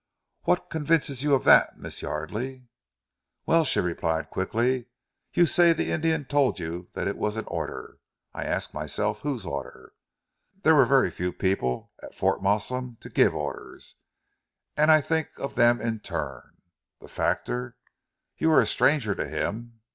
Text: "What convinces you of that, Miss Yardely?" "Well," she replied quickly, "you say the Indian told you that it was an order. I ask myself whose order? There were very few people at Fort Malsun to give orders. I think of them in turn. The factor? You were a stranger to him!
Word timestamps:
"What 0.45 0.71
convinces 0.71 1.21
you 1.21 1.35
of 1.35 1.43
that, 1.43 1.77
Miss 1.77 2.01
Yardely?" 2.01 2.65
"Well," 3.45 3.63
she 3.63 3.79
replied 3.79 4.31
quickly, 4.31 4.87
"you 5.31 5.45
say 5.45 5.73
the 5.73 5.91
Indian 5.91 6.25
told 6.25 6.57
you 6.57 6.89
that 6.93 7.07
it 7.07 7.17
was 7.19 7.35
an 7.35 7.45
order. 7.45 7.99
I 8.33 8.45
ask 8.45 8.73
myself 8.73 9.19
whose 9.19 9.45
order? 9.45 9.93
There 10.63 10.73
were 10.73 10.87
very 10.87 11.11
few 11.11 11.31
people 11.31 11.91
at 12.01 12.15
Fort 12.15 12.41
Malsun 12.41 12.97
to 13.01 13.11
give 13.11 13.35
orders. 13.35 13.97
I 14.75 15.01
think 15.01 15.27
of 15.37 15.53
them 15.53 15.79
in 15.79 15.99
turn. 15.99 16.57
The 16.99 17.07
factor? 17.07 17.77
You 18.39 18.49
were 18.49 18.59
a 18.61 18.65
stranger 18.65 19.13
to 19.13 19.27
him! 19.29 19.81